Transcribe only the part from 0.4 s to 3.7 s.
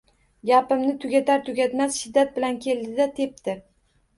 Gapini tugatar tugatmas shiddat bilan keldi-da tepdi.